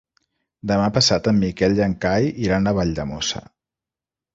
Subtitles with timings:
[0.71, 3.49] Demà passat en Miquel i en Cai iran a Valldemossa.